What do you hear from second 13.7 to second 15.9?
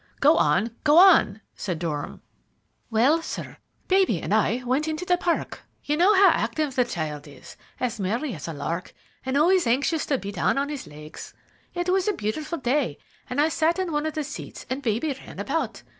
on one of the seats and baby ran about.